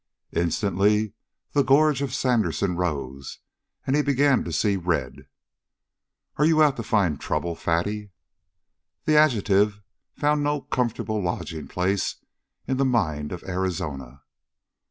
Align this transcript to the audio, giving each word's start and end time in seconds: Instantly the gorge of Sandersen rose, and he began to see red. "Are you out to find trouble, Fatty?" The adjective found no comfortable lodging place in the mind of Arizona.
Instantly 0.33 1.13
the 1.51 1.61
gorge 1.63 2.01
of 2.01 2.11
Sandersen 2.15 2.75
rose, 2.75 3.37
and 3.85 3.95
he 3.95 4.01
began 4.01 4.43
to 4.43 4.51
see 4.51 4.75
red. 4.75 5.27
"Are 6.37 6.45
you 6.45 6.63
out 6.63 6.75
to 6.77 6.81
find 6.81 7.19
trouble, 7.21 7.53
Fatty?" 7.55 8.09
The 9.05 9.15
adjective 9.15 9.79
found 10.17 10.41
no 10.43 10.61
comfortable 10.61 11.21
lodging 11.21 11.67
place 11.67 12.15
in 12.67 12.77
the 12.77 12.83
mind 12.83 13.31
of 13.31 13.43
Arizona. 13.43 14.23